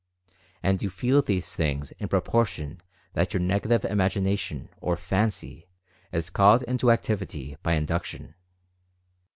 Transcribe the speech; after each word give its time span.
And 0.63 0.81
you 0.81 0.89
feel 0.89 1.21
these 1.21 1.53
things 1.55 1.91
in 1.99 2.07
propor 2.07 2.47
tion 2.47 2.81
that 3.13 3.33
your 3.35 3.39
Negative 3.39 3.85
Imagination 3.85 4.69
or 4.77 4.95
Fancy 4.95 5.67
is 6.11 6.31
called 6.31 6.63
into 6.63 6.89
activity 6.89 7.55
by 7.61 7.73
induction. 7.73 8.33